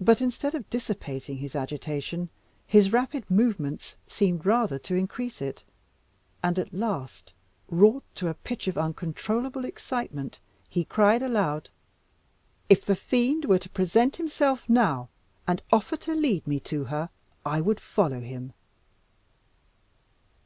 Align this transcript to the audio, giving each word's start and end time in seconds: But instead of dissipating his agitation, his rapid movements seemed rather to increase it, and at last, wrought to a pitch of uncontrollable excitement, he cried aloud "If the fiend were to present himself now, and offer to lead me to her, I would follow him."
But 0.00 0.22
instead 0.22 0.54
of 0.54 0.70
dissipating 0.70 1.36
his 1.36 1.54
agitation, 1.54 2.30
his 2.66 2.94
rapid 2.94 3.30
movements 3.30 3.96
seemed 4.06 4.46
rather 4.46 4.78
to 4.78 4.94
increase 4.94 5.42
it, 5.42 5.64
and 6.42 6.58
at 6.58 6.72
last, 6.72 7.34
wrought 7.68 8.04
to 8.14 8.28
a 8.28 8.32
pitch 8.32 8.66
of 8.68 8.78
uncontrollable 8.78 9.66
excitement, 9.66 10.40
he 10.66 10.82
cried 10.86 11.22
aloud 11.22 11.68
"If 12.70 12.86
the 12.86 12.96
fiend 12.96 13.44
were 13.44 13.58
to 13.58 13.68
present 13.68 14.16
himself 14.16 14.66
now, 14.66 15.10
and 15.46 15.62
offer 15.70 15.98
to 15.98 16.14
lead 16.14 16.46
me 16.46 16.58
to 16.60 16.84
her, 16.84 17.10
I 17.44 17.60
would 17.60 17.80
follow 17.80 18.20
him." 18.20 18.54